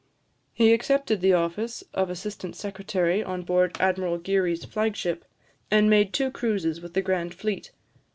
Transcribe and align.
He 0.51 0.73
accepted 0.73 1.21
the 1.21 1.33
office 1.33 1.83
of 1.93 2.09
assistant 2.09 2.55
secretary 2.55 3.23
on 3.23 3.43
board 3.43 3.77
Admiral 3.79 4.17
Geary's 4.17 4.65
flag 4.65 4.95
ship, 4.95 5.23
and 5.69 5.91
made 5.91 6.11
two 6.11 6.31
cruises 6.31 6.81
with 6.81 6.95
the 6.95 7.03
grand 7.03 7.35
fleet. 7.35 7.71